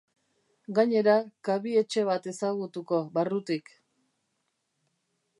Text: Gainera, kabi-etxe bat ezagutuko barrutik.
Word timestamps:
Gainera, 0.77 1.13
kabi-etxe 1.49 2.05
bat 2.07 2.29
ezagutuko 2.31 3.01
barrutik. 3.19 3.69